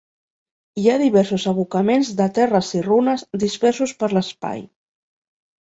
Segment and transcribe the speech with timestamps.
[0.83, 4.69] Hi ha diversos abocaments de terres i runes dispersos per l'espai.